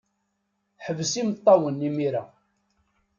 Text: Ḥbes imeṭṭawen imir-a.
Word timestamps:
Ḥbes 0.85 1.13
imeṭṭawen 1.21 1.83
imir-a. 1.87 2.23